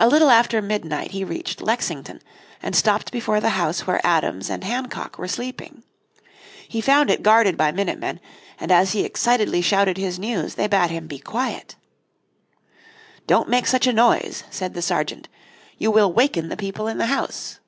[0.00, 2.20] A little after midnight he reached Lexington
[2.60, 5.84] and stopped before the house where Adams and Hancock were sleeping.
[6.66, 8.18] He found it guarded by minute men,
[8.58, 11.76] and as he excitedly shouted his news, they bade him be quiet.
[13.28, 15.28] "Don't make such a noise," said the sergeant,
[15.78, 17.60] "you will waken the people in the house."